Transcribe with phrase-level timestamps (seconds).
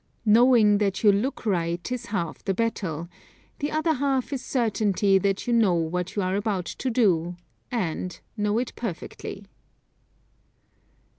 [0.25, 3.07] Knowing that you look right is half the battle;
[3.59, 7.35] the other half is the certainty that you know what you are about to do
[7.69, 9.45] and know it perfectly.